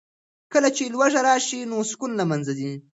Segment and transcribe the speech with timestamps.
[0.53, 2.71] کله چې لوږه راشي نو سکون له منځه ځي.